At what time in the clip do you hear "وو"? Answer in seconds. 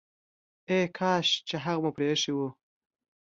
2.35-2.47